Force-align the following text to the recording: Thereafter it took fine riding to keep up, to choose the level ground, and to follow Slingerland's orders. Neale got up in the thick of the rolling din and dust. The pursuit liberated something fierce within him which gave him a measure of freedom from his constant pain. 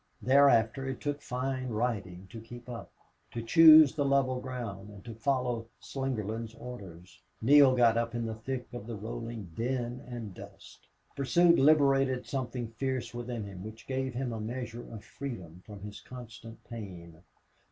Thereafter 0.23 0.87
it 0.87 0.99
took 0.99 1.21
fine 1.21 1.67
riding 1.69 2.25
to 2.31 2.41
keep 2.41 2.67
up, 2.67 2.91
to 3.29 3.43
choose 3.43 3.93
the 3.93 4.03
level 4.03 4.41
ground, 4.41 4.89
and 4.89 5.05
to 5.05 5.13
follow 5.13 5.67
Slingerland's 5.79 6.55
orders. 6.55 7.21
Neale 7.39 7.75
got 7.75 7.97
up 7.97 8.15
in 8.15 8.25
the 8.25 8.33
thick 8.33 8.65
of 8.73 8.87
the 8.87 8.95
rolling 8.95 9.51
din 9.53 10.03
and 10.07 10.33
dust. 10.33 10.87
The 11.11 11.17
pursuit 11.17 11.59
liberated 11.59 12.25
something 12.25 12.69
fierce 12.79 13.13
within 13.13 13.43
him 13.43 13.63
which 13.63 13.85
gave 13.85 14.15
him 14.15 14.33
a 14.33 14.41
measure 14.41 14.91
of 14.91 15.03
freedom 15.03 15.61
from 15.67 15.81
his 15.81 15.99
constant 16.01 16.63
pain. 16.63 17.21